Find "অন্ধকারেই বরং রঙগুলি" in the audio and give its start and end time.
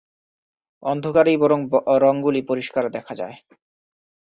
0.83-2.41